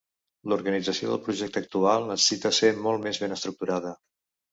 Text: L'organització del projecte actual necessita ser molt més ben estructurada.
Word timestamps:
L'organització 0.51 1.09
del 1.09 1.19
projecte 1.27 1.61
actual 1.65 2.07
necessita 2.13 2.51
ser 2.61 2.71
molt 2.87 3.05
més 3.05 3.21
ben 3.25 3.37
estructurada. 3.37 3.93